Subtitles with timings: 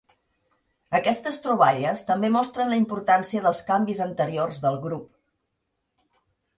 [0.99, 6.23] Aquestes troballes també mostren la importància dels canvis anteriors del grup.